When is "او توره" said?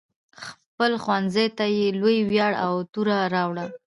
2.65-3.19